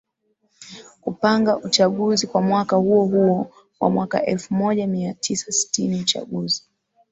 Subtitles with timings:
[1.01, 6.63] kupanga uchaguzi kwa mwaka huohuo wa mwaka elfu moja mia tisa sitini Uchaguzi